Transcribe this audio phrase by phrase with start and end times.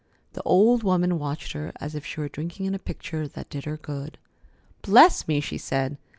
[0.33, 3.65] The old woman watched her as if she were drinking in a picture that did
[3.65, 4.17] her good.
[4.81, 5.97] "Bless me!" she said.